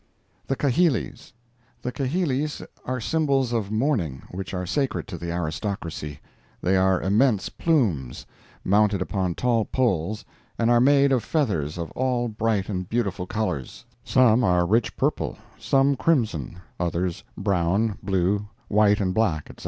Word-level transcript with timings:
THE 0.47 0.55
KAHILIS 0.55 1.31
The 1.83 1.91
kahilis 1.91 2.65
are 2.85 2.99
symbols 2.99 3.53
of 3.53 3.69
mourning 3.69 4.23
which 4.31 4.51
are 4.51 4.65
sacred 4.65 5.07
to 5.09 5.17
the 5.19 5.31
aristocracy. 5.31 6.19
They 6.59 6.75
are 6.75 6.99
immense 6.99 7.49
plumes, 7.49 8.25
mounted 8.63 8.99
upon 8.99 9.35
tall 9.35 9.63
poles, 9.65 10.25
and 10.57 10.71
are 10.71 10.81
made 10.81 11.11
of 11.11 11.23
feathers 11.23 11.77
of 11.77 11.91
all 11.91 12.29
bright 12.29 12.67
and 12.67 12.89
beautiful 12.89 13.27
colors; 13.27 13.85
some 14.03 14.43
are 14.43 14.61
a 14.61 14.65
rich 14.65 14.97
purple; 14.97 15.37
some 15.59 15.95
crimson; 15.95 16.57
others 16.79 17.23
brown, 17.37 17.99
blue, 18.01 18.47
white 18.69 18.99
and 18.99 19.13
black, 19.13 19.51
etc. 19.51 19.59